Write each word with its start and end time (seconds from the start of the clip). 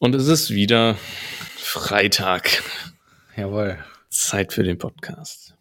Und 0.00 0.14
es 0.14 0.26
ist 0.28 0.48
wieder 0.48 0.96
Freitag. 1.56 2.62
Jawohl. 3.36 3.76
Zeit 4.08 4.54
für 4.54 4.62
den 4.62 4.78
Podcast. 4.78 5.54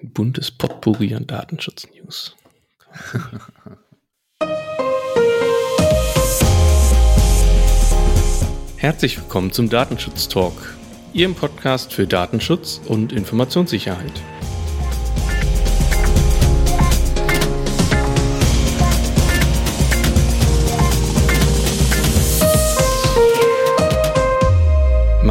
Ein 0.00 0.12
buntes 0.12 0.52
Potpourri 0.52 1.12
an 1.16 1.26
Datenschutz-News. 1.26 2.36
Herzlich 8.76 9.18
willkommen 9.18 9.50
zum 9.50 9.68
Datenschutz-Talk, 9.68 10.76
Ihrem 11.12 11.34
Podcast 11.34 11.92
für 11.92 12.06
Datenschutz 12.06 12.80
und 12.86 13.12
Informationssicherheit. 13.12 14.12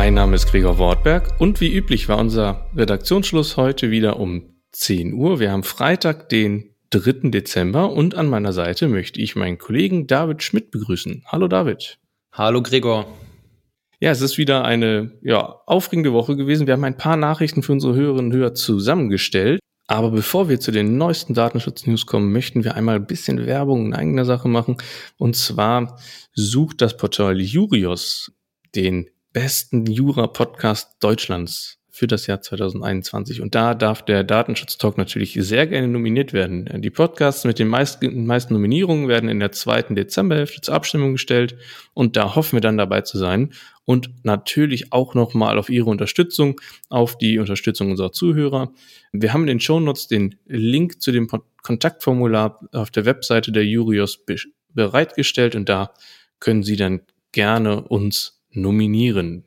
Mein 0.07 0.13
Name 0.13 0.35
ist 0.38 0.49
Gregor 0.49 0.77
Wortberg 0.77 1.38
und 1.38 1.59
wie 1.59 1.75
üblich 1.75 2.07
war 2.07 2.17
unser 2.17 2.70
Redaktionsschluss 2.77 3.57
heute 3.57 3.91
wieder 3.91 4.21
um 4.21 4.55
10 4.71 5.11
Uhr. 5.13 5.41
Wir 5.41 5.52
haben 5.52 5.63
Freitag, 5.63 6.29
den 6.29 6.73
3. 6.91 7.29
Dezember 7.29 7.91
und 7.91 8.15
an 8.15 8.29
meiner 8.29 8.53
Seite 8.53 8.88
möchte 8.88 9.20
ich 9.20 9.35
meinen 9.35 9.57
Kollegen 9.57 10.07
David 10.07 10.43
Schmidt 10.43 10.71
begrüßen. 10.71 11.25
Hallo 11.27 11.49
David. 11.49 11.99
Hallo 12.31 12.62
Gregor. 12.62 13.05
Ja, 13.99 14.12
es 14.12 14.21
ist 14.21 14.38
wieder 14.38 14.63
eine 14.63 15.12
ja, 15.23 15.41
aufregende 15.65 16.13
Woche 16.13 16.37
gewesen. 16.37 16.67
Wir 16.67 16.76
haben 16.76 16.85
ein 16.85 16.95
paar 16.95 17.17
Nachrichten 17.17 17.62
für 17.62 17.73
unsere 17.73 17.93
Hörerinnen 17.93 18.31
und 18.31 18.37
Hörer 18.37 18.53
zusammengestellt. 18.53 19.59
Aber 19.87 20.12
bevor 20.12 20.48
wir 20.48 20.62
zu 20.62 20.71
den 20.71 20.98
neuesten 20.98 21.34
Datenschutz-News 21.34 22.05
kommen, 22.05 22.31
möchten 22.31 22.63
wir 22.63 22.76
einmal 22.76 22.95
ein 22.95 23.07
bisschen 23.07 23.45
Werbung 23.45 23.87
in 23.87 23.93
eigener 23.93 24.23
Sache 24.23 24.48
machen. 24.48 24.77
Und 25.17 25.35
zwar 25.35 25.99
sucht 26.31 26.81
das 26.81 26.95
Portal 26.95 27.41
Jurios 27.41 28.31
den 28.73 29.09
besten 29.34 29.86
Jura-Podcast 29.86 30.98
Deutschlands 30.99 31.77
für 31.98 32.05
das 32.05 32.27
Jahr 32.27 32.41
2021. 32.41 33.41
Und 33.41 33.55
da 33.55 33.74
darf 33.74 34.05
der 34.05 34.24
Datenschutz-Talk 34.24 34.99
natürlich 34.99 35.34
sehr 35.34 35.65
gerne 35.65 35.88
nominiert 35.88 36.32
werden. 36.32 36.70
Die 36.82 36.91
Podcasts 36.91 37.43
mit 37.43 37.57
den 37.57 37.68
meisten, 37.68 38.27
meisten 38.27 38.54
Nominierungen 38.54 39.07
werden 39.07 39.29
in 39.29 39.40
der 39.40 39.51
zweiten 39.51 39.96
Dezemberhälfte 39.96 40.62
zur 40.62 40.76
Abstimmung 40.76 41.13
gestellt. 41.13 41.57
Und 41.96 42.16
da 42.16 42.35
hoffen 42.35 42.57
wir 42.57 42.62
dann 42.62 42.77
dabei 42.77 43.01
zu 43.01 43.18
sein. 43.18 43.51
Und 43.84 44.12
natürlich 44.24 44.93
auch 44.93 45.16
nochmal 45.16 45.57
auf 45.57 45.70
Ihre 45.70 45.90
Unterstützung, 45.90 46.62
auf 46.90 47.18
die 47.18 47.40
Unterstützung 47.40 47.90
unserer 47.90 48.12
Zuhörer. 48.12 48.71
Wir 49.12 49.34
haben 49.34 49.41
in 49.41 49.48
den 49.48 49.60
Shownotes 49.60 50.07
den 50.07 50.35
Link 50.46 51.01
zu 51.01 51.12
dem 51.12 51.27
Kontaktformular 51.63 52.60
auf 52.73 52.91
der 52.91 53.05
Webseite 53.05 53.51
der 53.51 53.66
Jurios 53.66 54.23
bereitgestellt. 54.71 55.55
Und 55.55 55.68
da 55.68 55.94
können 56.40 56.62
Sie 56.62 56.76
dann 56.76 57.01
gerne 57.32 57.82
uns 57.82 58.37
nominieren. 58.58 59.46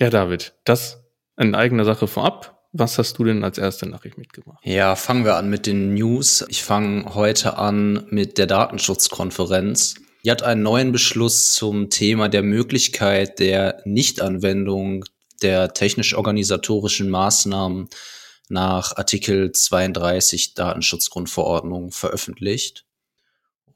Ja, 0.00 0.10
David, 0.10 0.54
das 0.64 1.02
in 1.36 1.54
eigener 1.54 1.84
Sache 1.84 2.06
vorab. 2.06 2.56
Was 2.72 2.98
hast 2.98 3.18
du 3.18 3.24
denn 3.24 3.42
als 3.42 3.58
erste 3.58 3.86
Nachricht 3.86 4.16
mitgebracht? 4.16 4.60
Ja, 4.62 4.94
fangen 4.94 5.24
wir 5.24 5.36
an 5.36 5.50
mit 5.50 5.66
den 5.66 5.94
News. 5.94 6.44
Ich 6.48 6.62
fange 6.62 7.14
heute 7.14 7.58
an 7.58 8.06
mit 8.10 8.38
der 8.38 8.46
Datenschutzkonferenz. 8.46 9.96
Die 10.24 10.30
hat 10.30 10.42
einen 10.42 10.62
neuen 10.62 10.92
Beschluss 10.92 11.52
zum 11.54 11.90
Thema 11.90 12.28
der 12.28 12.42
Möglichkeit 12.42 13.38
der 13.40 13.82
Nichtanwendung 13.84 15.04
der 15.42 15.72
technisch-organisatorischen 15.74 17.08
Maßnahmen 17.08 17.88
nach 18.48 18.96
Artikel 18.96 19.52
32 19.52 20.54
Datenschutzgrundverordnung 20.54 21.90
veröffentlicht. 21.90 22.84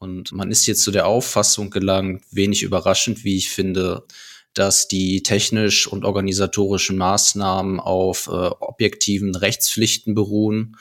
Und 0.04 0.32
man 0.32 0.50
ist 0.50 0.66
jetzt 0.66 0.82
zu 0.82 0.90
der 0.90 1.06
Auffassung 1.06 1.70
gelangt, 1.70 2.22
wenig 2.30 2.62
überraschend, 2.62 3.24
wie 3.24 3.38
ich 3.38 3.48
finde, 3.48 4.04
dass 4.52 4.86
die 4.86 5.22
technisch 5.22 5.86
und 5.86 6.04
organisatorischen 6.04 6.98
Maßnahmen 6.98 7.80
auf 7.80 8.26
äh, 8.26 8.30
objektiven 8.30 9.34
Rechtspflichten 9.34 10.14
beruhen. 10.14 10.76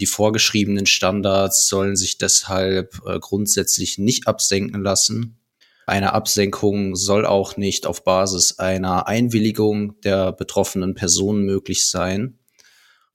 Die 0.00 0.06
vorgeschriebenen 0.06 0.86
Standards 0.86 1.66
sollen 1.66 1.96
sich 1.96 2.16
deshalb 2.16 3.00
äh, 3.04 3.18
grundsätzlich 3.18 3.98
nicht 3.98 4.28
absenken 4.28 4.82
lassen. 4.84 5.40
Eine 5.86 6.12
Absenkung 6.12 6.94
soll 6.94 7.26
auch 7.26 7.56
nicht 7.56 7.86
auf 7.86 8.04
Basis 8.04 8.60
einer 8.60 9.08
Einwilligung 9.08 10.00
der 10.02 10.30
betroffenen 10.30 10.94
Personen 10.94 11.44
möglich 11.44 11.88
sein. 11.88 12.38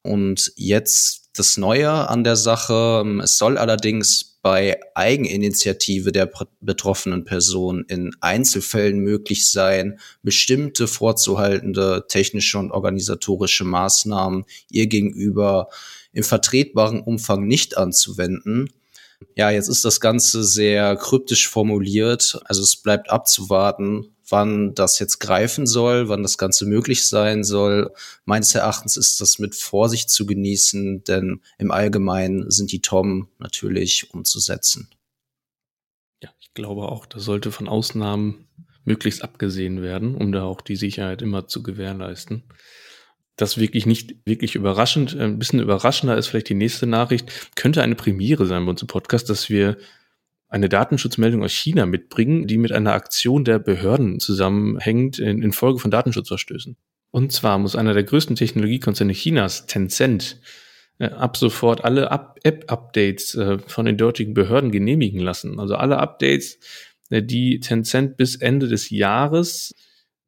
Und 0.03 0.51
jetzt 0.57 1.25
das 1.39 1.57
Neue 1.57 2.09
an 2.09 2.23
der 2.23 2.35
Sache. 2.35 3.03
Es 3.23 3.38
soll 3.38 3.57
allerdings 3.57 4.34
bei 4.45 4.79
Eigeninitiative 4.94 6.11
der 6.11 6.29
betroffenen 6.61 7.23
Person 7.23 7.83
in 7.88 8.16
Einzelfällen 8.22 9.00
möglich 9.00 9.50
sein, 9.50 10.00
bestimmte 10.22 10.88
vorzuhaltende 10.88 12.06
technische 12.07 12.59
und 12.59 12.69
organisatorische 12.69 13.63
Maßnahmen 13.63 14.45
ihr 14.69 14.85
gegenüber 14.85 15.69
im 16.13 16.22
vertretbaren 16.22 17.01
Umfang 17.01 17.47
nicht 17.47 17.75
anzuwenden. 17.75 18.69
Ja, 19.35 19.50
jetzt 19.50 19.67
ist 19.67 19.83
das 19.83 20.00
Ganze 20.00 20.44
sehr 20.44 20.95
kryptisch 20.95 21.47
formuliert. 21.50 22.39
Also 22.45 22.62
es 22.62 22.75
bleibt 22.75 23.09
abzuwarten, 23.09 24.14
wann 24.30 24.74
das 24.74 25.00
jetzt 25.00 25.19
greifen 25.19 25.68
soll, 25.68 26.09
wann 26.09 26.24
das 26.24 26.38
Ganze 26.38 26.66
möglich 26.66 27.08
sein 27.08 27.44
soll. 27.44 27.91
Meines 28.25 28.56
Erachtens 28.56 28.97
ist 28.97 29.22
das 29.22 29.40
mit 29.40 29.56
Vorsicht 29.56 30.09
zu 30.09 30.25
genießen, 30.25 31.03
denn 31.03 31.41
im 31.58 31.72
Allgemeinen 31.72 32.50
sind 32.50 32.72
die 32.72 32.81
Tom 32.81 33.28
natürlich 33.38 34.13
umzusetzen. 34.13 34.90
Ja, 36.24 36.30
ich 36.40 36.53
glaube 36.53 36.84
auch, 36.84 37.06
das 37.06 37.24
sollte 37.24 37.52
von 37.52 37.68
Ausnahmen 37.68 38.47
möglichst 38.84 39.24
abgesehen 39.24 39.81
werden, 39.81 40.16
um 40.16 40.31
da 40.31 40.44
auch 40.44 40.62
die 40.62 40.75
Sicherheit 40.75 41.22
immer 41.22 41.47
zu 41.47 41.63
gewährleisten. 41.63 42.44
Das 43.36 43.57
wirklich 43.57 43.86
nicht 43.86 44.16
wirklich 44.25 44.56
überraschend. 44.56 45.16
Ein 45.16 45.40
bisschen 45.40 45.59
überraschender 45.59 46.18
ist 46.18 46.28
vielleicht 46.28 46.50
die 46.50 46.53
nächste 46.53 46.88
Nachricht. 46.88 47.52
Könnte 47.56 47.84
eine 47.84 47.96
Premiere 47.96 48.46
sein 48.46 48.63
bei 48.63 48.72
uns 48.72 48.81
im 48.81 48.88
Podcast, 48.88 49.30
dass 49.30 49.50
wir 49.50 49.78
eine 50.47 50.69
Datenschutzmeldung 50.69 51.44
aus 51.44 51.51
China 51.51 51.85
mitbringen, 51.85 52.47
die 52.47 52.57
mit 52.57 52.72
einer 52.72 52.94
Aktion 52.94 53.44
der 53.44 53.59
Behörden 53.59 54.19
zusammenhängt 54.19 55.19
in, 55.19 55.41
in 55.41 55.51
Folge 55.51 55.79
von 55.79 55.91
Datenschutzverstößen. 55.91 56.78
Und 57.11 57.31
zwar 57.31 57.57
muss 57.57 57.75
einer 57.75 57.94
der 57.94 58.03
größten 58.03 58.35
Technologiekonzerne 58.35 59.13
Chinas, 59.13 59.66
Tencent, 59.67 60.39
äh, 61.00 61.07
ab 61.07 61.38
sofort 61.38 61.83
alle 61.83 62.09
App-Updates 62.44 63.35
äh, 63.35 63.59
von 63.59 63.85
den 63.85 63.97
dortigen 63.97 64.33
Behörden 64.33 64.72
genehmigen 64.72 65.19
lassen. 65.19 65.59
Also 65.59 65.75
alle 65.75 65.97
Updates, 65.97 66.59
äh, 67.09 67.23
die 67.23 67.59
Tencent 67.59 68.17
bis 68.17 68.35
Ende 68.35 68.67
des 68.67 68.89
Jahres 68.89 69.73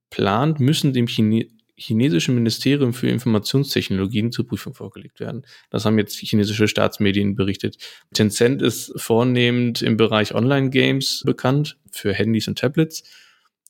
plant, 0.10 0.60
müssen 0.60 0.94
dem 0.94 1.08
Chine 1.08 1.48
chinesischen 1.78 2.36
Ministerium 2.36 2.94
für 2.94 3.08
Informationstechnologien 3.08 4.32
zur 4.32 4.48
Prüfung 4.48 4.74
vorgelegt 4.74 5.20
werden. 5.20 5.46
Das 5.70 5.86
haben 5.86 5.98
jetzt 6.00 6.18
chinesische 6.18 6.68
Staatsmedien 6.68 7.36
berichtet. 7.36 7.78
Tencent 8.14 8.62
ist 8.62 8.94
vornehmend 8.98 9.82
im 9.84 9.96
Bereich 9.96 10.34
Online-Games 10.34 11.24
bekannt 11.26 11.78
für 11.92 12.14
Handys 12.14 12.48
und 12.48 12.58
Tablets. 12.58 13.04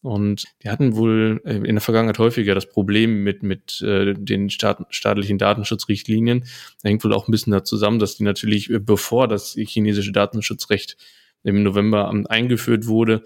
Und 0.02 0.46
die 0.64 0.70
hatten 0.70 0.96
wohl 0.96 1.42
äh, 1.44 1.56
in 1.56 1.76
der 1.76 1.82
Vergangenheit 1.82 2.20
häufiger 2.20 2.56
das 2.56 2.70
Problem 2.70 3.24
mit, 3.24 3.44
mit 3.44 3.82
äh, 3.82 4.14
den 4.14 4.50
Staat, 4.50 4.86
staatlichen 4.90 5.38
Datenschutzrichtlinien. 5.38 6.46
Da 6.82 6.90
hängt 6.90 7.04
wohl 7.04 7.14
auch 7.14 7.28
ein 7.28 7.32
bisschen 7.32 7.52
da 7.52 7.64
zusammen, 7.64 8.00
dass 8.00 8.16
die 8.16 8.24
natürlich, 8.24 8.70
äh, 8.70 8.80
bevor 8.80 9.28
das 9.28 9.56
chinesische 9.58 10.12
Datenschutzrecht 10.12 10.98
im 11.44 11.64
November 11.64 12.10
eingeführt 12.30 12.88
wurde, 12.88 13.24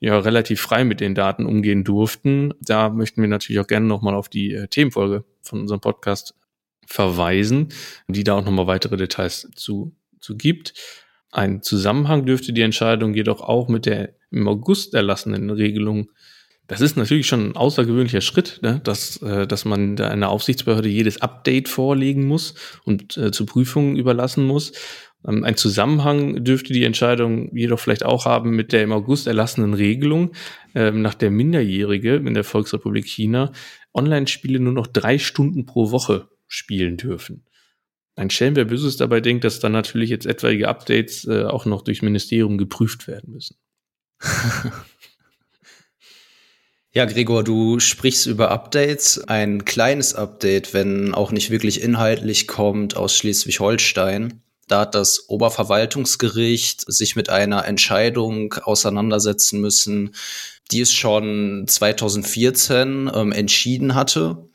ja 0.00 0.18
relativ 0.18 0.60
frei 0.60 0.84
mit 0.84 1.00
den 1.00 1.14
Daten 1.14 1.46
umgehen 1.46 1.84
durften. 1.84 2.54
Da 2.60 2.88
möchten 2.88 3.20
wir 3.20 3.28
natürlich 3.28 3.60
auch 3.60 3.66
gerne 3.66 3.86
nochmal 3.86 4.14
auf 4.14 4.28
die 4.28 4.52
äh, 4.52 4.68
Themenfolge 4.68 5.24
von 5.42 5.60
unserem 5.60 5.80
Podcast 5.80 6.34
verweisen, 6.86 7.68
die 8.06 8.24
da 8.24 8.34
auch 8.34 8.44
nochmal 8.44 8.66
weitere 8.66 8.96
Details 8.96 9.48
zu, 9.54 9.94
zu 10.20 10.36
gibt. 10.36 10.74
Ein 11.30 11.62
Zusammenhang 11.62 12.24
dürfte 12.24 12.52
die 12.52 12.62
Entscheidung 12.62 13.14
jedoch 13.14 13.42
auch 13.42 13.68
mit 13.68 13.86
der 13.86 14.14
im 14.30 14.48
August 14.48 14.94
erlassenen 14.94 15.50
Regelung 15.50 16.10
das 16.68 16.82
ist 16.82 16.98
natürlich 16.98 17.26
schon 17.26 17.48
ein 17.48 17.56
außergewöhnlicher 17.56 18.20
Schritt, 18.20 18.60
ne? 18.62 18.78
dass, 18.84 19.22
äh, 19.22 19.46
dass 19.46 19.64
man 19.64 19.96
da 19.96 20.08
einer 20.08 20.28
Aufsichtsbehörde 20.28 20.88
jedes 20.88 21.22
Update 21.22 21.66
vorlegen 21.66 22.26
muss 22.26 22.54
und 22.84 23.16
äh, 23.16 23.32
zur 23.32 23.46
Prüfung 23.46 23.96
überlassen 23.96 24.46
muss. 24.46 24.72
Ähm, 25.26 25.44
ein 25.44 25.56
Zusammenhang 25.56 26.44
dürfte 26.44 26.72
die 26.72 26.84
Entscheidung 26.84 27.54
jedoch 27.56 27.80
vielleicht 27.80 28.04
auch 28.04 28.24
haben 28.24 28.50
mit 28.50 28.72
der 28.72 28.82
im 28.82 28.92
August 28.92 29.26
erlassenen 29.26 29.74
Regelung, 29.74 30.32
ähm, 30.74 31.02
nach 31.02 31.14
der 31.14 31.30
Minderjährige 31.30 32.16
in 32.16 32.34
der 32.34 32.44
Volksrepublik 32.44 33.06
China 33.06 33.52
Online-Spiele 33.94 34.60
nur 34.60 34.72
noch 34.72 34.86
drei 34.86 35.18
Stunden 35.18 35.66
pro 35.66 35.90
Woche 35.90 36.28
spielen 36.46 36.96
dürfen. 36.96 37.44
Ein 38.16 38.30
Schelm, 38.30 38.56
wer 38.56 38.64
Böses 38.64 38.96
dabei 38.96 39.20
denkt, 39.20 39.44
dass 39.44 39.60
dann 39.60 39.72
natürlich 39.72 40.10
jetzt 40.10 40.26
etwaige 40.26 40.68
Updates 40.68 41.24
äh, 41.24 41.44
auch 41.44 41.66
noch 41.66 41.82
durchs 41.82 42.02
Ministerium 42.02 42.58
geprüft 42.58 43.06
werden 43.06 43.32
müssen. 43.32 43.56
Ja, 46.94 47.04
Gregor, 47.04 47.44
du 47.44 47.78
sprichst 47.80 48.26
über 48.26 48.50
Updates. 48.50 49.28
Ein 49.28 49.66
kleines 49.66 50.14
Update, 50.14 50.72
wenn 50.72 51.14
auch 51.14 51.32
nicht 51.32 51.50
wirklich 51.50 51.82
inhaltlich 51.82 52.48
kommt, 52.48 52.96
aus 52.96 53.14
Schleswig-Holstein. 53.14 54.42
Da 54.68 54.80
hat 54.80 54.94
das 54.94 55.28
Oberverwaltungsgericht 55.28 56.84
sich 56.92 57.16
mit 57.16 57.30
einer 57.30 57.64
Entscheidung 57.64 58.54
auseinandersetzen 58.62 59.60
müssen, 59.60 60.14
die 60.70 60.82
es 60.82 60.92
schon 60.92 61.64
2014 61.66 63.10
ähm, 63.12 63.32
entschieden 63.32 63.94
hatte. 63.94 64.48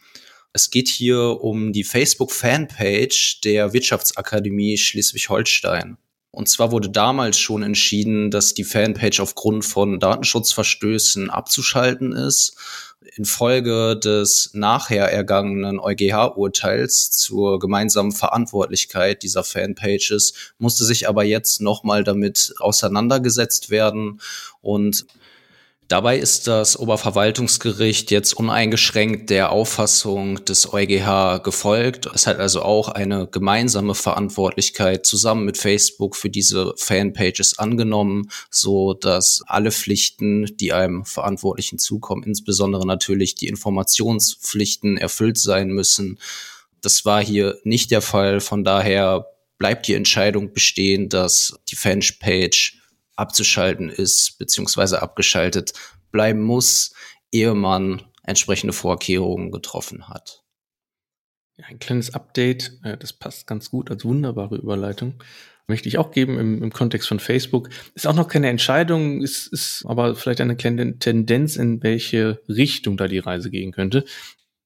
Es 0.53 0.69
geht 0.69 0.87
hier 0.87 1.41
um 1.41 1.73
die 1.73 1.83
Facebook-Fanpage 1.83 3.41
der 3.41 3.73
Wirtschaftsakademie 3.73 4.77
Schleswig-Holstein. 4.77 5.97
Und 6.29 6.49
zwar 6.49 6.71
wurde 6.71 6.89
damals 6.89 7.37
schon 7.37 7.61
entschieden, 7.61 8.31
dass 8.31 8.53
die 8.55 8.63
Fanpage 8.63 9.19
aufgrund 9.19 9.65
von 9.65 9.99
Datenschutzverstößen 9.99 11.29
abzuschalten 11.29 12.11
ist. 12.11 12.55
Infolge 13.15 13.97
des 13.97 14.51
nachher 14.53 15.11
ergangenen 15.11 15.79
EuGH-Urteils 15.79 17.11
zur 17.11 17.59
gemeinsamen 17.59 18.11
Verantwortlichkeit 18.11 19.23
dieser 19.23 19.43
Fanpages 19.43 20.33
musste 20.57 20.85
sich 20.85 21.07
aber 21.07 21.23
jetzt 21.23 21.61
nochmal 21.61 22.03
damit 22.03 22.53
auseinandergesetzt 22.59 23.69
werden. 23.69 24.19
Und 24.61 25.05
Dabei 25.89 26.17
ist 26.17 26.47
das 26.47 26.79
Oberverwaltungsgericht 26.79 28.09
jetzt 28.09 28.33
uneingeschränkt 28.33 29.29
der 29.29 29.51
Auffassung 29.51 30.43
des 30.45 30.73
EuGH 30.73 31.43
gefolgt. 31.43 32.09
Es 32.13 32.25
hat 32.25 32.39
also 32.39 32.61
auch 32.61 32.87
eine 32.87 33.27
gemeinsame 33.27 33.93
Verantwortlichkeit 33.93 35.05
zusammen 35.05 35.45
mit 35.45 35.57
Facebook 35.57 36.15
für 36.15 36.29
diese 36.29 36.73
Fanpages 36.77 37.59
angenommen, 37.59 38.29
so 38.49 38.93
dass 38.93 39.43
alle 39.45 39.71
Pflichten, 39.71 40.55
die 40.57 40.71
einem 40.71 41.05
Verantwortlichen 41.05 41.77
zukommen, 41.79 42.23
insbesondere 42.23 42.87
natürlich 42.87 43.35
die 43.35 43.47
Informationspflichten 43.47 44.97
erfüllt 44.97 45.37
sein 45.37 45.69
müssen. 45.69 46.17
Das 46.81 47.03
war 47.05 47.23
hier 47.23 47.59
nicht 47.63 47.91
der 47.91 48.01
Fall. 48.01 48.39
Von 48.39 48.63
daher 48.63 49.27
bleibt 49.57 49.87
die 49.87 49.93
Entscheidung 49.93 50.53
bestehen, 50.53 51.09
dass 51.09 51.59
die 51.69 51.75
Fanpage 51.75 52.82
abzuschalten 53.15 53.89
ist, 53.89 54.37
beziehungsweise 54.39 55.01
abgeschaltet 55.01 55.73
bleiben 56.11 56.41
muss, 56.41 56.93
ehe 57.31 57.53
man 57.53 58.01
entsprechende 58.23 58.73
Vorkehrungen 58.73 59.51
getroffen 59.51 60.07
hat. 60.07 60.43
Ein 61.61 61.79
kleines 61.79 62.13
Update, 62.13 62.79
äh, 62.83 62.97
das 62.97 63.13
passt 63.13 63.47
ganz 63.47 63.69
gut 63.69 63.91
als 63.91 64.05
wunderbare 64.05 64.55
Überleitung. 64.55 65.21
Möchte 65.67 65.87
ich 65.87 65.97
auch 65.97 66.11
geben 66.11 66.39
im, 66.39 66.63
im 66.63 66.73
Kontext 66.73 67.07
von 67.07 67.19
Facebook. 67.19 67.69
Ist 67.95 68.07
auch 68.07 68.15
noch 68.15 68.27
keine 68.27 68.49
Entscheidung, 68.49 69.21
ist, 69.21 69.47
ist 69.47 69.85
aber 69.87 70.15
vielleicht 70.15 70.41
eine 70.41 70.57
kleine 70.57 70.97
Tendenz, 70.99 71.55
in 71.55 71.81
welche 71.83 72.41
Richtung 72.49 72.97
da 72.97 73.07
die 73.07 73.19
Reise 73.19 73.49
gehen 73.49 73.71
könnte. 73.71 74.03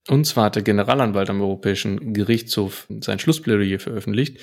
Und 0.07 0.25
zwar 0.25 0.45
hat 0.45 0.55
der 0.55 0.63
Generalanwalt 0.63 1.29
am 1.29 1.41
Europäischen 1.41 2.13
Gerichtshof 2.13 2.88
sein 3.01 3.19
Schlussplädoyer 3.19 3.79
veröffentlicht, 3.79 4.39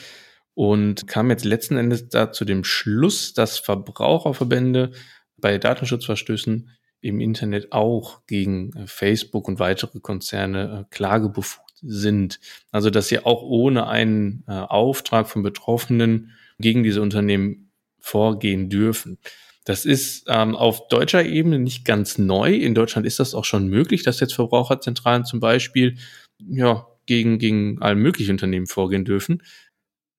und 0.55 1.07
kam 1.07 1.31
jetzt 1.31 1.45
letzten 1.45 1.77
Endes 1.77 2.09
da 2.09 2.33
zu 2.33 2.45
dem 2.45 2.65
Schluss, 2.65 3.35
dass 3.35 3.59
Verbraucherverbände 3.59 4.93
bei 5.37 5.59
Datenschutzverstößen 5.59 6.71
im 7.01 7.21
Internet 7.21 7.73
auch 7.73 8.25
gegen 8.27 8.73
äh, 8.75 8.87
Facebook 8.87 9.47
und 9.47 9.59
weitere 9.59 10.01
Konzerne 10.01 10.87
äh, 10.91 10.95
klagebefugt 10.95 11.75
sind. 11.83 12.41
Also 12.71 12.89
dass 12.89 13.09
sie 13.09 13.19
auch 13.19 13.43
ohne 13.43 13.89
einen 13.89 14.45
äh, 14.49 14.53
Auftrag 14.53 15.29
von 15.29 15.43
Betroffenen 15.43 16.31
gegen 16.59 16.83
diese 16.83 17.03
Unternehmen 17.03 17.71
vorgehen 17.99 18.71
dürfen. 18.71 19.19
Das 19.65 19.85
ist 19.85 20.25
ähm, 20.29 20.57
auf 20.57 20.89
deutscher 20.89 21.25
Ebene 21.25 21.59
nicht 21.59 21.85
ganz 21.85 22.17
neu. 22.17 22.55
In 22.55 22.75
Deutschland 22.75 23.07
ist 23.07 23.19
das 23.19 23.35
auch 23.35 23.45
schon 23.45 23.69
möglich, 23.69 24.03
dass 24.03 24.21
jetzt 24.21 24.35
Verbraucherzentralen 24.35 25.25
zum 25.25 25.41
Beispiel 25.41 25.97
ja, 26.39 26.87
gegen, 27.07 27.39
gegen 27.39 27.81
alle 27.81 27.97
möglichen 27.97 28.33
Unternehmen 28.33 28.67
vorgehen 28.67 29.05
dürfen. 29.05 29.43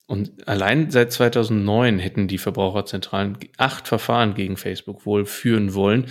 Und 0.08 0.48
allein 0.48 0.92
seit 0.92 1.12
2009 1.12 2.00
hätten 2.00 2.28
die 2.28 2.38
Verbraucherzentralen 2.38 3.38
acht 3.58 3.88
Verfahren 3.88 4.36
gegen 4.36 4.56
Facebook 4.56 5.06
wohl 5.06 5.26
führen 5.26 5.74
wollen, 5.74 6.06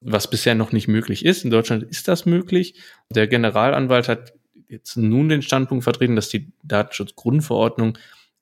was 0.00 0.28
bisher 0.28 0.54
noch 0.54 0.72
nicht 0.72 0.88
möglich 0.88 1.24
ist. 1.24 1.44
In 1.44 1.50
Deutschland 1.50 1.84
ist 1.84 2.08
das 2.08 2.26
möglich. 2.26 2.80
Der 3.10 3.28
Generalanwalt 3.28 4.08
hat 4.08 4.32
jetzt 4.68 4.96
nun 4.96 5.28
den 5.28 5.42
Standpunkt 5.42 5.84
vertreten, 5.84 6.16
dass 6.16 6.28
die 6.28 6.52
Datenschutzgrundverordnung 6.64 7.98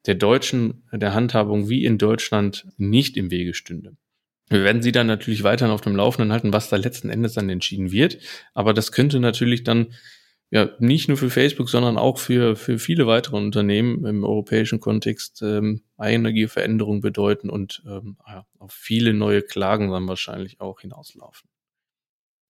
der 0.07 0.15
deutschen, 0.15 0.83
der 0.93 1.15
Handhabung 1.15 1.69
wie 1.69 1.85
in 1.85 1.99
Deutschland 1.99 2.67
nicht 2.77 3.17
im 3.17 3.31
Wege 3.31 3.55
stünde. 3.55 3.97
Wir 4.49 4.63
werden 4.63 4.83
Sie 4.83 4.93
dann 4.93 5.07
natürlich 5.07 5.43
weiterhin 5.43 5.73
auf 5.73 5.81
dem 5.81 5.97
Laufenden 5.97 6.33
halten, 6.33 6.53
was 6.53 6.69
da 6.69 6.77
letzten 6.77 7.09
Endes 7.09 7.33
dann 7.33 7.49
entschieden 7.49 7.93
wird. 7.93 8.19
Aber 8.53 8.75
das 8.75 8.93
könnte 8.93 9.21
natürlich 9.21 9.65
dann 9.65 9.89
ja 10.55 10.71
nicht 10.79 11.09
nur 11.09 11.17
für 11.17 11.31
Facebook, 11.31 11.69
sondern 11.69 11.99
auch 11.99 12.19
für, 12.19 12.55
für 12.55 12.79
viele 12.79 13.09
weitere 13.09 13.37
Unternehmen 13.37 14.07
im 14.07 14.23
europäischen 14.23 14.79
Kontext 14.79 15.43
ähm, 15.43 15.83
einige 15.97 16.49
Veränderungen 16.49 17.01
bedeuten 17.01 17.51
und 17.51 17.83
ähm, 17.87 18.17
auf 18.61 18.73
viele 18.73 19.13
neue 19.15 19.43
Klagen 19.43 19.91
dann 19.91 20.07
wahrscheinlich 20.07 20.61
auch 20.61 20.81
hinauslaufen. 20.81 21.51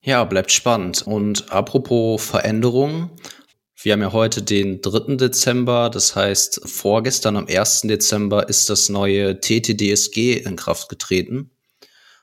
Ja, 0.02 0.22
bleibt 0.24 0.52
spannend. 0.52 1.00
Und 1.06 1.50
apropos 1.50 2.22
Veränderungen, 2.22 3.10
wir 3.80 3.94
haben 3.94 4.02
ja 4.02 4.12
heute 4.12 4.42
den 4.42 4.82
3. 4.82 5.16
Dezember, 5.16 5.88
das 5.88 6.14
heißt 6.14 6.68
vorgestern 6.68 7.38
am 7.38 7.46
1. 7.48 7.82
Dezember 7.82 8.50
ist 8.50 8.68
das 8.68 8.90
neue 8.90 9.40
TTDSG 9.40 10.34
in 10.34 10.56
Kraft 10.56 10.90
getreten. 10.90 11.52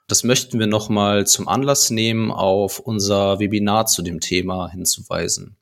Das 0.08 0.24
möchten 0.24 0.60
wir 0.60 0.68
nochmal 0.68 1.26
zum 1.26 1.48
Anlass 1.48 1.90
nehmen, 1.90 2.32
auf 2.32 2.80
unser 2.80 3.40
Webinar 3.40 3.88
zu 3.88 4.04
dem 4.04 4.20
Thema 4.20 4.70
hinzuweisen. 4.70 5.58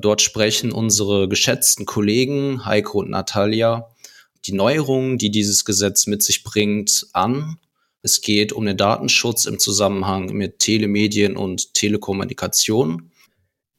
Dort 0.00 0.22
sprechen 0.22 0.72
unsere 0.72 1.28
geschätzten 1.28 1.86
Kollegen 1.86 2.64
Heiko 2.64 3.00
und 3.00 3.10
Natalia 3.10 3.90
die 4.46 4.52
Neuerungen, 4.52 5.18
die 5.18 5.30
dieses 5.30 5.64
Gesetz 5.64 6.06
mit 6.06 6.22
sich 6.22 6.42
bringt, 6.42 7.06
an. 7.12 7.58
Es 8.02 8.22
geht 8.22 8.52
um 8.52 8.64
den 8.64 8.76
Datenschutz 8.76 9.44
im 9.44 9.58
Zusammenhang 9.58 10.32
mit 10.32 10.58
Telemedien 10.58 11.36
und 11.36 11.74
Telekommunikation. 11.74 13.10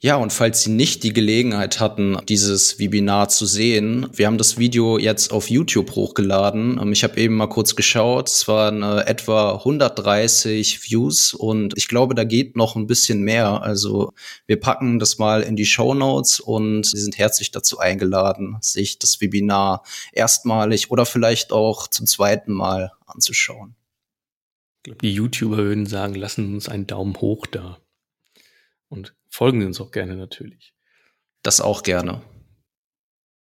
Ja, 0.04 0.16
und 0.16 0.34
falls 0.34 0.64
Sie 0.64 0.72
nicht 0.72 1.04
die 1.04 1.14
Gelegenheit 1.14 1.80
hatten, 1.80 2.18
dieses 2.28 2.80
Webinar 2.80 3.30
zu 3.30 3.46
sehen, 3.46 4.10
wir 4.12 4.26
haben 4.26 4.40
das 4.40 4.58
Video 4.58 4.98
jetzt 4.98 5.32
auf 5.32 5.52
YouTube 5.52 5.92
hochgeladen. 5.92 6.80
Ähm, 6.82 6.92
ich 6.92 7.04
habe 7.04 7.22
eben 7.22 7.36
mal 7.36 7.46
kurz 7.46 7.76
geschaut, 7.76 8.28
es 8.28 8.48
waren 8.48 8.82
äh, 8.82 9.02
etwa 9.02 9.58
130 9.58 10.90
Views 10.90 11.36
und 11.36 11.78
ich 11.78 11.88
glaube, 11.88 12.16
da 12.16 12.24
geht 12.24 12.56
noch 12.56 12.76
ein 12.76 12.88
bisschen 12.88 13.22
mehr. 13.22 13.62
Also 13.62 14.12
wir 14.48 14.60
packen 14.60 14.98
das 14.98 15.20
mal 15.20 15.44
in 15.44 15.56
die 15.56 15.68
Show 15.68 15.94
Notes 15.94 16.40
und 16.40 16.88
Sie 16.88 17.00
sind 17.00 17.20
herzlich 17.20 17.52
dazu 17.52 17.78
eingeladen, 17.78 18.58
sich 18.62 18.98
das 18.98 19.22
Webinar 19.22 19.84
erstmalig 20.14 20.90
oder 20.90 21.06
vielleicht 21.06 21.52
auch 21.52 21.88
zum 21.88 22.08
zweiten 22.08 22.54
Mal 22.54 22.92
anzuschauen. 23.06 23.76
Ich 24.78 24.84
glaube, 24.86 25.02
die 25.04 25.14
YouTuber 25.14 25.58
würden 25.58 25.86
sagen, 25.86 26.16
lassen 26.16 26.56
uns 26.56 26.70
einen 26.70 26.88
Daumen 26.88 27.16
hoch 27.22 27.46
da. 27.46 27.78
Und 28.90 29.14
folgen 29.32 29.62
Sie 29.62 29.68
uns 29.68 29.82
auch 29.82 29.92
gerne 29.92 30.16
natürlich. 30.16 30.74
Das 31.42 31.62
auch 31.62 31.82
gerne. 31.82 32.22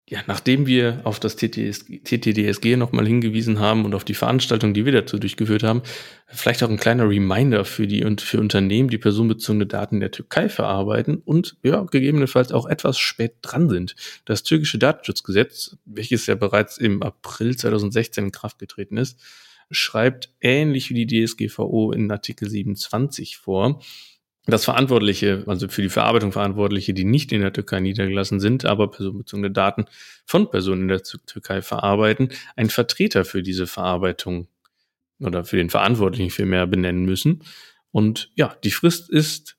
Ja, 0.10 0.20
nachdem 0.28 0.68
wir 0.68 1.00
auf 1.06 1.22
das 1.22 1.38
TTDSG 1.38 2.76
nochmal 2.76 3.08
hingewiesen 3.08 3.60
haben 3.60 3.86
und 3.86 3.94
auf 3.96 4.04
die 4.04 4.14
Veranstaltung, 4.14 4.74
die 4.74 4.84
wir 4.84 4.92
dazu 4.92 5.18
durchgeführt 5.18 5.64
haben, 5.64 5.84
vielleicht 6.28 6.64
auch 6.64 6.70
ein 6.70 6.76
kleiner 6.76 7.08
Reminder 7.08 7.64
für 7.64 7.88
die 7.88 8.04
und 8.04 8.20
für 8.20 8.42
Unternehmen, 8.42 8.90
die 8.90 8.98
personenbezogene 8.98 9.68
Daten 9.68 10.02
der 10.02 10.12
Türkei 10.12 10.50
verarbeiten 10.50 11.20
und 11.20 11.56
ja, 11.64 11.84
gegebenenfalls 11.84 12.52
auch 12.52 12.66
etwas 12.66 12.98
spät 12.98 13.36
dran 13.42 13.70
sind. 13.70 13.96
Das 14.26 14.44
türkische 14.44 14.80
Datenschutzgesetz, 14.80 15.78
welches 15.86 16.26
ja 16.26 16.36
bereits 16.36 16.78
im 16.78 17.04
April 17.04 17.56
2016 17.56 18.26
in 18.26 18.32
Kraft 18.34 18.60
getreten 18.60 18.98
ist, 18.98 19.18
schreibt 19.70 20.34
ähnlich 20.42 20.90
wie 20.90 21.06
die 21.06 21.26
DSGVO 21.26 21.94
in 21.94 22.12
Artikel 22.12 22.50
27 22.50 23.38
vor, 23.38 23.80
dass 24.46 24.66
Verantwortliche, 24.66 25.44
also 25.48 25.68
für 25.68 25.82
die 25.82 25.90
Verarbeitung 25.90 26.32
Verantwortliche, 26.32 26.94
die 26.94 27.04
nicht 27.04 27.32
in 27.32 27.42
der 27.42 27.54
Türkei 27.54 27.80
niedergelassen 27.80 28.40
sind, 28.40 28.66
aber 28.66 28.90
personenbezogene 28.90 29.52
Daten 29.52 29.86
von 30.26 30.50
Personen 30.50 30.84
in 30.84 30.88
der 30.88 31.04
Türkei 31.04 31.62
verarbeiten, 31.62 32.30
einen 32.56 32.70
Vertreter 32.70 33.24
für 33.24 33.44
diese 33.44 33.68
Verarbeitung 33.68 34.48
oder 35.20 35.46
für 35.46 35.58
den 35.58 35.70
Verantwortlichen 35.70 36.32
vielmehr 36.32 36.66
benennen 36.66 37.06
müssen. 37.06 37.44
Und 37.92 38.32
ja, 38.36 38.56
die 38.64 38.72
Frist 38.72 39.10
ist 39.10 39.58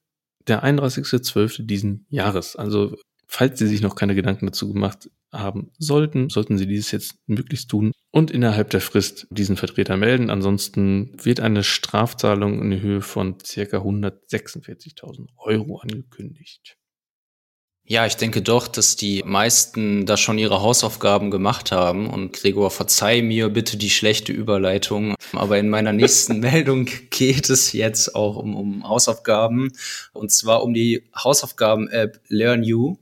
der 0.48 0.64
31.12. 0.64 1.64
diesen 1.64 2.06
Jahres. 2.10 2.56
Also 2.56 2.96
falls 3.26 3.58
Sie 3.58 3.68
sich 3.68 3.82
noch 3.82 3.94
keine 3.94 4.16
Gedanken 4.16 4.46
dazu 4.46 4.72
gemacht 4.72 5.08
haben 5.32 5.70
sollten, 5.78 6.28
sollten 6.28 6.58
Sie 6.58 6.66
dieses 6.66 6.90
jetzt 6.90 7.16
möglichst 7.26 7.70
tun 7.70 7.92
und 8.10 8.30
innerhalb 8.30 8.70
der 8.70 8.80
Frist 8.80 9.26
diesen 9.30 9.56
Vertreter 9.56 9.96
melden. 9.96 10.30
Ansonsten 10.30 11.12
wird 11.22 11.40
eine 11.40 11.64
Strafzahlung 11.64 12.60
in 12.60 12.80
Höhe 12.80 13.00
von 13.00 13.38
circa 13.44 13.78
146.000 13.78 15.28
Euro 15.38 15.78
angekündigt. 15.78 16.76
Ja, 17.84 18.06
ich 18.06 18.16
denke 18.16 18.42
doch, 18.42 18.68
dass 18.68 18.94
die 18.94 19.22
meisten 19.26 20.06
da 20.06 20.16
schon 20.16 20.38
ihre 20.38 20.62
Hausaufgaben 20.62 21.32
gemacht 21.32 21.72
haben. 21.72 22.08
Und 22.08 22.32
Gregor, 22.32 22.70
verzeih 22.70 23.22
mir 23.22 23.48
bitte 23.48 23.76
die 23.76 23.90
schlechte 23.90 24.32
Überleitung. 24.32 25.16
Aber 25.32 25.58
in 25.58 25.68
meiner 25.68 25.92
nächsten 25.92 26.38
Meldung 26.40 26.88
geht 27.10 27.50
es 27.50 27.72
jetzt 27.72 28.14
auch 28.14 28.36
um, 28.36 28.54
um 28.54 28.88
Hausaufgaben. 28.88 29.72
Und 30.12 30.30
zwar 30.30 30.62
um 30.62 30.74
die 30.74 31.10
Hausaufgaben-App 31.16 32.20
Learn 32.28 32.62
You. 32.62 32.98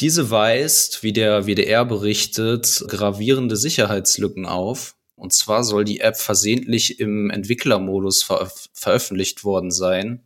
Diese 0.00 0.30
weist, 0.30 1.02
wie 1.02 1.12
der 1.12 1.46
WDR 1.46 1.84
berichtet, 1.84 2.84
gravierende 2.88 3.56
Sicherheitslücken 3.56 4.46
auf. 4.46 4.96
Und 5.14 5.32
zwar 5.32 5.62
soll 5.62 5.84
die 5.84 6.00
App 6.00 6.16
versehentlich 6.16 6.98
im 6.98 7.30
Entwicklermodus 7.30 8.22
veröf 8.22 8.68
veröffentlicht 8.72 9.44
worden 9.44 9.70
sein. 9.70 10.24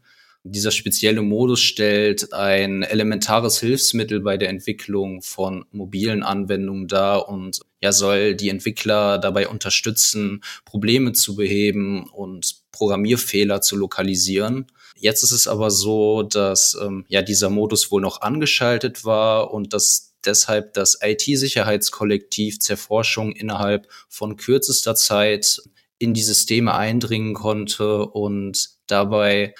Dieser 0.48 0.70
spezielle 0.70 1.22
Modus 1.22 1.60
stellt 1.60 2.32
ein 2.32 2.84
elementares 2.84 3.58
Hilfsmittel 3.58 4.20
bei 4.20 4.36
der 4.36 4.48
Entwicklung 4.48 5.20
von 5.20 5.66
mobilen 5.72 6.22
Anwendungen 6.22 6.86
dar 6.86 7.28
und 7.28 7.60
ja 7.82 7.90
soll 7.90 8.36
die 8.36 8.48
Entwickler 8.48 9.18
dabei 9.18 9.48
unterstützen, 9.48 10.44
Probleme 10.64 11.12
zu 11.12 11.34
beheben 11.34 12.08
und 12.10 12.62
Programmierfehler 12.70 13.60
zu 13.60 13.74
lokalisieren. 13.74 14.66
Jetzt 14.98 15.22
ist 15.22 15.32
es 15.32 15.46
aber 15.46 15.70
so, 15.70 16.22
dass 16.22 16.76
ähm, 16.80 17.04
ja 17.08 17.22
dieser 17.22 17.50
Modus 17.50 17.90
wohl 17.90 18.00
noch 18.00 18.22
angeschaltet 18.22 19.04
war 19.04 19.52
und 19.52 19.72
dass 19.72 20.14
deshalb 20.24 20.74
das 20.74 20.98
IT-Sicherheitskollektiv 21.02 22.58
Zerforschung 22.58 23.32
innerhalb 23.32 23.88
von 24.08 24.36
kürzester 24.36 24.94
Zeit 24.94 25.62
in 25.98 26.14
die 26.14 26.22
Systeme 26.22 26.74
eindringen 26.74 27.34
konnte 27.34 28.06
und 28.06 28.70
dabei 28.86 29.54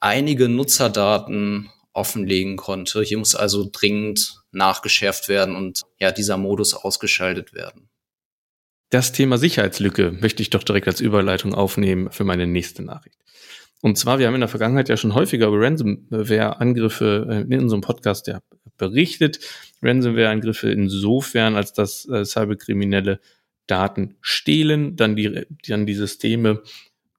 einige 0.00 0.48
Nutzerdaten 0.48 1.70
offenlegen 1.92 2.56
konnte. 2.56 3.02
Hier 3.02 3.18
muss 3.18 3.34
also 3.34 3.68
dringend 3.70 4.42
nachgeschärft 4.50 5.28
werden 5.28 5.56
und 5.56 5.82
ja, 5.98 6.12
dieser 6.12 6.36
Modus 6.36 6.74
ausgeschaltet 6.74 7.52
werden. 7.52 7.88
Das 8.90 9.12
Thema 9.12 9.38
Sicherheitslücke 9.38 10.12
möchte 10.12 10.42
ich 10.42 10.50
doch 10.50 10.62
direkt 10.62 10.86
als 10.86 11.00
Überleitung 11.00 11.54
aufnehmen 11.54 12.10
für 12.10 12.24
meine 12.24 12.46
nächste 12.46 12.82
Nachricht. 12.82 13.16
Und 13.82 13.98
zwar, 13.98 14.20
wir 14.20 14.28
haben 14.28 14.34
in 14.34 14.40
der 14.40 14.48
Vergangenheit 14.48 14.88
ja 14.88 14.96
schon 14.96 15.14
häufiger 15.14 15.48
über 15.48 15.60
Ransomware-Angriffe 15.60 17.26
äh, 17.28 17.52
in 17.52 17.60
unserem 17.60 17.80
Podcast 17.80 18.28
ja 18.28 18.40
berichtet. 18.78 19.40
Ransomware-Angriffe 19.82 20.70
insofern, 20.70 21.56
als 21.56 21.72
dass 21.72 22.08
äh, 22.08 22.24
Cyberkriminelle 22.24 23.20
Daten 23.66 24.16
stehlen, 24.20 24.94
dann 24.96 25.16
die, 25.16 25.46
dann 25.66 25.84
die 25.84 25.94
Systeme 25.94 26.62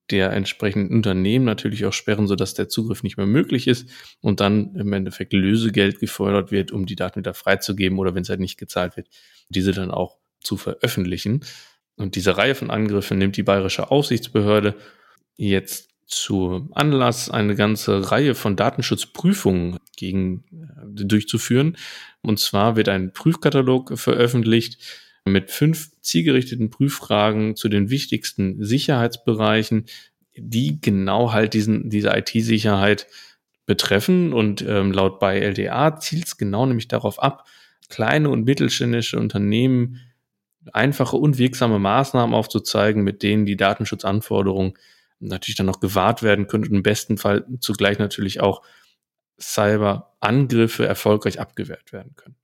der 0.10 0.32
entsprechenden 0.32 0.96
Unternehmen 0.96 1.44
natürlich 1.44 1.86
auch 1.86 1.94
sperren, 1.94 2.28
sodass 2.28 2.54
der 2.54 2.70
Zugriff 2.70 3.04
nicht 3.04 3.18
mehr 3.18 3.26
möglich 3.26 3.68
ist 3.68 3.90
und 4.22 4.40
dann 4.40 4.76
im 4.76 4.94
Endeffekt 4.94 5.34
Lösegeld 5.34 6.00
gefordert 6.00 6.52
wird, 6.52 6.72
um 6.72 6.86
die 6.86 6.96
Daten 6.96 7.20
wieder 7.20 7.34
freizugeben 7.34 8.00
oder 8.00 8.16
wenn 8.16 8.24
es 8.24 8.30
halt 8.30 8.40
nicht 8.40 8.58
gezahlt 8.58 8.96
wird, 8.96 9.08
diese 9.50 9.72
dann 9.74 9.92
auch 9.92 10.18
zu 10.40 10.56
veröffentlichen. 10.56 11.42
Und 11.98 12.16
diese 12.16 12.38
Reihe 12.38 12.56
von 12.56 12.70
Angriffen 12.70 13.18
nimmt 13.18 13.36
die 13.36 13.44
bayerische 13.44 13.92
Aufsichtsbehörde 13.92 14.76
jetzt 15.36 15.93
zu 16.16 16.70
Anlass, 16.72 17.30
eine 17.30 17.56
ganze 17.56 18.12
Reihe 18.12 18.36
von 18.36 18.56
Datenschutzprüfungen 18.56 19.78
gegen 19.96 20.44
äh, 20.52 21.06
durchzuführen. 21.06 21.78
Und 22.22 22.40
zwar 22.40 22.76
wird 22.76 22.90
ein 22.90 23.14
Prüfkatalog 23.14 23.98
veröffentlicht, 23.98 24.78
mit 25.26 25.52
fünf 25.52 25.92
zielgerichteten 26.02 26.70
Prüffragen 26.70 27.56
zu 27.56 27.70
den 27.70 27.90
wichtigsten 27.90 28.64
Sicherheitsbereichen, 28.64 29.86
die 30.36 30.82
genau 30.82 31.32
halt 31.32 31.54
diesen, 31.54 31.90
diese 31.90 32.10
IT-Sicherheit 32.10 33.08
betreffen. 33.66 34.34
Und 34.34 34.64
ähm, 34.68 34.92
laut 34.92 35.20
bei 35.20 35.40
LDA 35.40 35.98
zielt 35.98 36.28
es 36.28 36.38
genau 36.38 36.66
nämlich 36.66 36.88
darauf 36.88 37.22
ab, 37.22 37.48
kleine 37.90 38.30
und 38.30 38.46
mittelständische 38.46 39.20
Unternehmen 39.20 40.00
einfache 40.72 41.18
und 41.18 41.38
wirksame 41.38 41.80
Maßnahmen 41.80 42.34
aufzuzeigen, 42.34 43.04
mit 43.04 43.22
denen 43.24 43.46
die 43.46 43.58
Datenschutzanforderungen 43.58 44.74
natürlich 45.28 45.58
dann 45.58 45.66
noch 45.66 45.80
gewahrt 45.80 46.24
werden 46.24 46.48
können 46.48 46.66
und 46.66 46.74
im 46.74 46.84
besten 46.84 47.18
Fall 47.18 47.46
zugleich 47.60 48.00
natürlich 48.00 48.42
auch 48.42 48.62
Cyberangriffe 49.40 50.86
erfolgreich 50.86 51.40
abgewehrt 51.40 51.92
werden 51.92 52.16
können. 52.16 52.36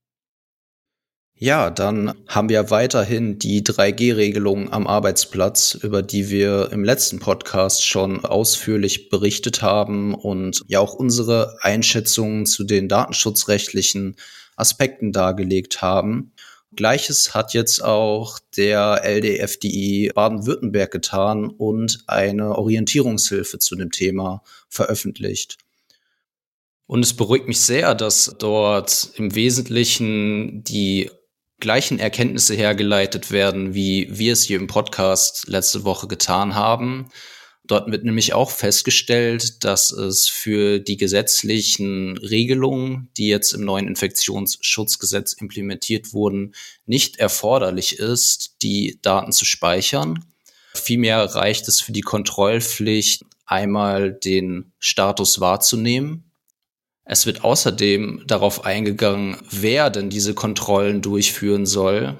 Ja, 1.42 1.70
dann 1.70 2.12
haben 2.28 2.50
wir 2.50 2.68
weiterhin 2.68 3.38
die 3.38 3.62
3G-Regelung 3.62 4.70
am 4.70 4.86
Arbeitsplatz, 4.86 5.72
über 5.72 6.02
die 6.02 6.28
wir 6.28 6.68
im 6.70 6.84
letzten 6.84 7.18
Podcast 7.18 7.86
schon 7.86 8.26
ausführlich 8.26 9.08
berichtet 9.08 9.62
haben 9.62 10.14
und 10.14 10.62
ja 10.66 10.80
auch 10.80 10.92
unsere 10.92 11.56
Einschätzungen 11.62 12.44
zu 12.44 12.64
den 12.64 12.90
datenschutzrechtlichen 12.90 14.16
Aspekten 14.54 15.12
dargelegt 15.12 15.80
haben. 15.80 16.32
Gleiches 16.76 17.34
hat 17.34 17.52
jetzt 17.52 17.82
auch 17.82 18.38
der 18.56 19.02
LDFDI 19.04 20.12
Baden-Württemberg 20.14 20.90
getan 20.92 21.48
und 21.48 22.04
eine 22.06 22.56
Orientierungshilfe 22.56 23.58
zu 23.58 23.74
dem 23.74 23.90
Thema 23.90 24.42
veröffentlicht. 24.68 25.58
Und 26.86 27.04
es 27.04 27.14
beruhigt 27.14 27.48
mich 27.48 27.60
sehr, 27.60 27.94
dass 27.94 28.36
dort 28.38 29.10
im 29.16 29.34
Wesentlichen 29.34 30.64
die 30.64 31.10
gleichen 31.60 31.98
Erkenntnisse 31.98 32.54
hergeleitet 32.54 33.30
werden, 33.30 33.74
wie 33.74 34.08
wir 34.10 34.32
es 34.32 34.42
hier 34.42 34.58
im 34.58 34.66
Podcast 34.66 35.46
letzte 35.46 35.84
Woche 35.84 36.08
getan 36.08 36.54
haben. 36.54 37.10
Dort 37.70 37.90
wird 37.90 38.04
nämlich 38.04 38.32
auch 38.32 38.50
festgestellt, 38.50 39.64
dass 39.64 39.92
es 39.92 40.26
für 40.26 40.80
die 40.80 40.96
gesetzlichen 40.96 42.18
Regelungen, 42.18 43.10
die 43.16 43.28
jetzt 43.28 43.52
im 43.52 43.64
neuen 43.64 43.86
Infektionsschutzgesetz 43.86 45.34
implementiert 45.34 46.12
wurden, 46.12 46.54
nicht 46.86 47.18
erforderlich 47.18 48.00
ist, 48.00 48.56
die 48.62 48.98
Daten 49.02 49.30
zu 49.30 49.44
speichern. 49.44 50.24
Vielmehr 50.74 51.22
reicht 51.22 51.68
es 51.68 51.80
für 51.80 51.92
die 51.92 52.00
Kontrollpflicht, 52.00 53.24
einmal 53.46 54.12
den 54.12 54.72
Status 54.80 55.40
wahrzunehmen 55.40 56.24
es 57.12 57.26
wird 57.26 57.42
außerdem 57.42 58.22
darauf 58.28 58.64
eingegangen, 58.64 59.36
wer 59.50 59.90
denn 59.90 60.10
diese 60.10 60.32
Kontrollen 60.32 61.02
durchführen 61.02 61.66
soll. 61.66 62.16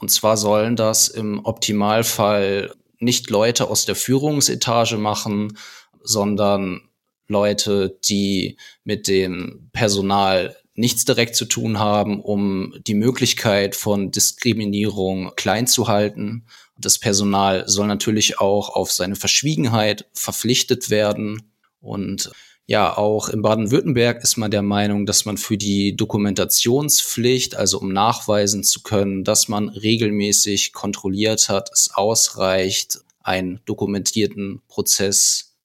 Und 0.00 0.10
zwar 0.10 0.36
sollen 0.36 0.74
das 0.74 1.06
im 1.06 1.44
Optimalfall 1.44 2.74
nicht 2.98 3.30
Leute 3.30 3.68
aus 3.68 3.84
der 3.84 3.96
Führungsetage 3.96 4.96
machen, 4.96 5.56
sondern 6.02 6.88
Leute, 7.28 7.98
die 8.04 8.56
mit 8.84 9.08
dem 9.08 9.70
Personal 9.72 10.56
nichts 10.74 11.04
direkt 11.04 11.34
zu 11.36 11.46
tun 11.46 11.78
haben, 11.78 12.20
um 12.20 12.74
die 12.86 12.94
Möglichkeit 12.94 13.74
von 13.74 14.10
Diskriminierung 14.10 15.32
klein 15.34 15.66
zu 15.66 15.88
halten. 15.88 16.46
Das 16.78 16.98
Personal 16.98 17.64
soll 17.66 17.86
natürlich 17.86 18.38
auch 18.38 18.68
auf 18.68 18.92
seine 18.92 19.16
Verschwiegenheit 19.16 20.06
verpflichtet 20.12 20.90
werden. 20.90 21.52
Und 21.80 22.30
ja, 22.68 22.96
auch 22.96 23.28
in 23.28 23.42
Baden-Württemberg 23.42 24.22
ist 24.22 24.36
man 24.36 24.50
der 24.50 24.62
Meinung, 24.62 25.06
dass 25.06 25.24
man 25.24 25.36
für 25.36 25.56
die 25.56 25.96
Dokumentationspflicht, 25.96 27.54
also 27.56 27.78
um 27.78 27.92
nachweisen 27.92 28.64
zu 28.64 28.82
können, 28.82 29.22
dass 29.22 29.46
man 29.46 29.68
regelmäßig 29.68 30.72
kontrolliert 30.72 31.48
hat, 31.48 31.70
es 31.72 31.90
ausreicht, 31.94 32.98
einen 33.22 33.60
dokumentierten 33.66 34.62
Prozess 34.66 35.56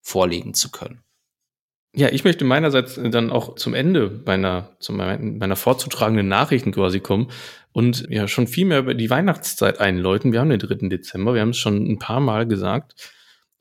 vorlegen 0.00 0.54
zu 0.54 0.70
können. 0.70 1.02
Ja, 1.94 2.08
ich 2.08 2.24
möchte 2.24 2.44
meinerseits 2.44 2.98
dann 3.10 3.30
auch 3.30 3.56
zum 3.56 3.74
Ende 3.74 4.22
meiner, 4.24 4.76
zu 4.78 4.92
meiner 4.92 5.56
vorzutragenden 5.56 6.28
Nachrichten 6.28 6.72
quasi 6.72 7.00
kommen 7.00 7.30
und 7.72 8.06
ja 8.08 8.28
schon 8.28 8.46
viel 8.46 8.64
mehr 8.64 8.78
über 8.78 8.94
die 8.94 9.10
Weihnachtszeit 9.10 9.80
einläuten. 9.80 10.32
Wir 10.32 10.40
haben 10.40 10.50
den 10.50 10.60
3. 10.60 10.88
Dezember, 10.88 11.34
wir 11.34 11.40
haben 11.40 11.50
es 11.50 11.58
schon 11.58 11.84
ein 11.86 11.98
paar 11.98 12.20
Mal 12.20 12.46
gesagt. 12.46 12.94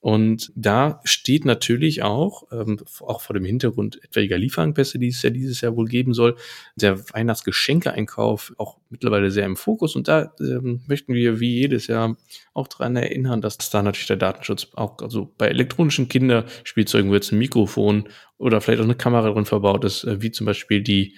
Und 0.01 0.53
da 0.55 1.01
steht 1.03 1.43
natürlich 1.43 2.03
auch, 2.03 2.43
ähm, 2.53 2.79
auch 3.01 3.19
vor 3.19 3.33
dem 3.33 3.43
Hintergrund 3.43 4.01
etwaiger 4.01 4.37
Lieferengpässe, 4.37 4.97
die 4.97 5.09
es 5.09 5.21
ja 5.21 5.29
dieses 5.29 5.59
Jahr 5.59 5.75
wohl 5.75 5.87
geben 5.87 6.13
soll, 6.13 6.37
der 6.75 6.97
Weihnachtsgeschenkeeinkauf 7.13 8.53
auch 8.57 8.77
mittlerweile 8.89 9.29
sehr 9.29 9.45
im 9.45 9.57
Fokus. 9.57 9.97
Und 9.97 10.07
da 10.07 10.33
ähm, 10.39 10.81
möchten 10.87 11.13
wir 11.13 11.41
wie 11.41 11.53
jedes 11.53 11.87
Jahr 11.87 12.15
auch 12.53 12.69
dran 12.69 12.95
erinnern, 12.95 13.41
dass 13.41 13.57
da 13.57 13.83
natürlich 13.83 14.07
der 14.07 14.15
Datenschutz 14.15 14.67
auch, 14.73 14.99
also 14.99 15.33
bei 15.37 15.49
elektronischen 15.49 16.07
Kinderspielzeugen, 16.07 17.11
wo 17.11 17.15
jetzt 17.15 17.33
ein 17.33 17.39
Mikrofon 17.39 18.07
oder 18.37 18.61
vielleicht 18.61 18.79
auch 18.79 18.85
eine 18.85 18.95
Kamera 18.95 19.29
drin 19.29 19.45
verbaut 19.45 19.83
ist, 19.83 20.05
äh, 20.05 20.21
wie 20.21 20.31
zum 20.31 20.45
Beispiel 20.45 20.81
die 20.81 21.17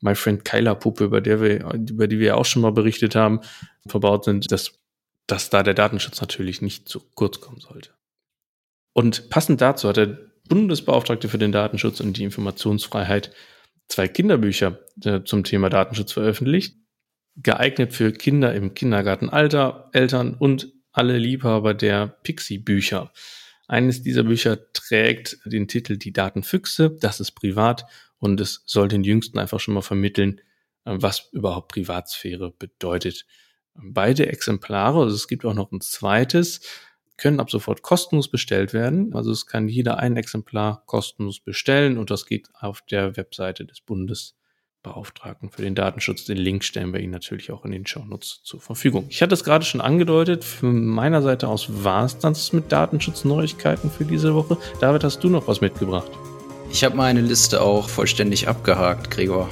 My 0.00 0.14
Friend 0.14 0.44
Kyla 0.44 0.76
Puppe, 0.76 1.04
über 1.04 1.20
der 1.20 1.40
wir, 1.40 1.74
über 1.74 2.06
die 2.06 2.20
wir 2.20 2.28
ja 2.28 2.34
auch 2.36 2.44
schon 2.44 2.62
mal 2.62 2.72
berichtet 2.72 3.16
haben, 3.16 3.40
verbaut 3.86 4.24
sind, 4.24 4.52
dass, 4.52 4.78
dass 5.26 5.50
da 5.50 5.64
der 5.64 5.74
Datenschutz 5.74 6.20
natürlich 6.20 6.62
nicht 6.62 6.88
zu 6.88 7.00
kurz 7.14 7.40
kommen 7.40 7.60
sollte. 7.60 7.90
Und 8.92 9.30
passend 9.30 9.60
dazu 9.60 9.88
hat 9.88 9.96
der 9.96 10.18
Bundesbeauftragte 10.48 11.28
für 11.28 11.38
den 11.38 11.52
Datenschutz 11.52 12.00
und 12.00 12.16
die 12.16 12.24
Informationsfreiheit 12.24 13.32
zwei 13.88 14.08
Kinderbücher 14.08 14.80
äh, 15.04 15.20
zum 15.24 15.44
Thema 15.44 15.70
Datenschutz 15.70 16.12
veröffentlicht, 16.12 16.76
geeignet 17.36 17.92
für 17.92 18.12
Kinder 18.12 18.54
im 18.54 18.74
Kindergartenalter, 18.74 19.90
Eltern 19.92 20.34
und 20.34 20.72
alle 20.92 21.16
Liebhaber 21.18 21.74
der 21.74 22.06
Pixie-Bücher. 22.06 23.12
Eines 23.66 24.02
dieser 24.02 24.24
Bücher 24.24 24.72
trägt 24.72 25.38
den 25.44 25.68
Titel 25.68 25.96
Die 25.96 26.12
Datenfüchse, 26.12 26.96
das 27.00 27.20
ist 27.20 27.32
privat 27.32 27.86
und 28.18 28.40
es 28.40 28.62
soll 28.66 28.88
den 28.88 29.04
Jüngsten 29.04 29.38
einfach 29.38 29.60
schon 29.60 29.74
mal 29.74 29.82
vermitteln, 29.82 30.40
äh, 30.84 30.94
was 30.96 31.30
überhaupt 31.32 31.72
Privatsphäre 31.72 32.52
bedeutet. 32.58 33.24
Beide 33.74 34.26
Exemplare, 34.26 35.00
also 35.00 35.14
es 35.14 35.28
gibt 35.28 35.46
auch 35.46 35.54
noch 35.54 35.72
ein 35.72 35.80
zweites, 35.80 36.60
können 37.22 37.38
ab 37.38 37.50
sofort 37.50 37.82
kostenlos 37.82 38.28
bestellt 38.28 38.72
werden. 38.72 39.14
Also 39.14 39.30
es 39.30 39.46
kann 39.46 39.68
jeder 39.68 39.98
ein 39.98 40.16
Exemplar 40.16 40.82
kostenlos 40.86 41.38
bestellen 41.38 41.96
und 41.96 42.10
das 42.10 42.26
geht 42.26 42.48
auf 42.58 42.82
der 42.82 43.16
Webseite 43.16 43.64
des 43.64 43.80
Bundes 43.80 44.34
Beauftragten 44.82 45.48
für 45.48 45.62
den 45.62 45.76
Datenschutz. 45.76 46.24
Den 46.24 46.36
Link 46.36 46.64
stellen 46.64 46.92
wir 46.92 46.98
Ihnen 46.98 47.12
natürlich 47.12 47.52
auch 47.52 47.64
in 47.64 47.70
den 47.70 47.86
Shownotes 47.86 48.40
zur 48.42 48.60
Verfügung. 48.60 49.06
Ich 49.08 49.22
hatte 49.22 49.34
es 49.34 49.44
gerade 49.44 49.64
schon 49.64 49.80
angedeutet, 49.80 50.42
von 50.42 50.84
meiner 50.84 51.22
Seite 51.22 51.46
aus 51.46 51.84
war 51.84 52.04
es 52.04 52.18
das 52.18 52.52
mit 52.52 52.72
Datenschutzneuigkeiten 52.72 53.88
für 53.88 54.04
diese 54.04 54.34
Woche. 54.34 54.58
David, 54.80 55.04
hast 55.04 55.22
du 55.22 55.28
noch 55.28 55.46
was 55.46 55.60
mitgebracht? 55.60 56.10
Ich 56.72 56.82
habe 56.82 56.96
meine 56.96 57.20
Liste 57.20 57.60
auch 57.60 57.88
vollständig 57.88 58.48
abgehakt, 58.48 59.12
Gregor. 59.12 59.48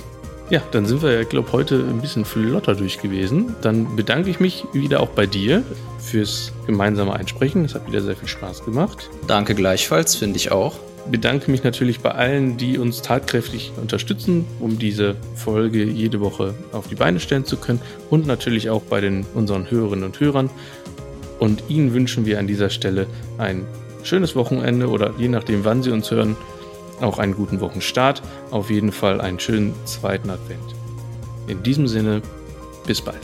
Ja, 0.51 0.61
dann 0.73 0.85
sind 0.85 1.03
wir, 1.03 1.25
glaube 1.25 1.53
heute 1.53 1.77
ein 1.77 2.01
bisschen 2.01 2.25
flotter 2.25 2.75
durch 2.75 3.01
gewesen. 3.01 3.55
Dann 3.63 3.95
bedanke 3.95 4.31
ich 4.31 4.41
mich 4.41 4.65
wieder 4.73 5.01
auch 5.01 5.11
bei 5.11 5.27
dir 5.27 5.63
fürs 5.99 6.53
gemeinsame 6.67 7.13
Einsprechen. 7.13 7.65
Es 7.65 7.75
hat 7.75 7.87
wieder 7.87 8.01
sehr 8.01 8.17
viel 8.17 8.29
Spaß 8.29 8.65
gemacht. 8.65 9.09
Danke 9.29 9.55
gleichfalls, 9.55 10.17
finde 10.17 10.37
ich 10.37 10.51
auch 10.51 10.79
bedanke 11.11 11.51
mich 11.51 11.65
natürlich 11.65 12.01
bei 12.01 12.11
allen, 12.13 12.57
die 12.57 12.79
uns 12.79 13.03
tatkräftig 13.03 13.73
unterstützen, 13.81 14.47
um 14.59 14.79
diese 14.79 15.17
Folge 15.35 15.85
jede 15.85 16.21
Woche 16.21 16.55
auf 16.73 16.89
die 16.89 16.95
Beine 16.95 17.21
stellen 17.21 17.45
zu 17.45 17.57
können 17.57 17.81
und 18.11 18.27
natürlich 18.27 18.71
auch 18.71 18.83
bei 18.83 19.01
den 19.01 19.25
unseren 19.35 19.71
Hörerinnen 19.71 20.05
und 20.05 20.21
Hörern. 20.21 20.51
Und 21.39 21.65
Ihnen 21.69 21.95
wünschen 21.95 22.27
wir 22.27 22.39
an 22.39 22.47
dieser 22.47 22.71
Stelle 22.71 23.07
ein 23.39 23.65
schönes 24.03 24.37
Wochenende 24.37 24.89
oder 24.89 25.15
je 25.19 25.29
nachdem, 25.29 25.65
wann 25.65 25.83
Sie 25.83 25.91
uns 25.91 26.11
hören, 26.11 26.37
auch 27.03 27.19
einen 27.19 27.35
guten 27.35 27.61
Wochenstart. 27.61 28.23
Auf 28.51 28.71
jeden 28.71 28.93
Fall 28.93 29.21
einen 29.21 29.41
schönen 29.41 29.75
zweiten 29.85 30.31
Advent. 30.31 30.75
In 31.47 31.63
diesem 31.63 31.87
Sinne, 31.89 32.23
bis 32.87 33.01
bald. 33.01 33.21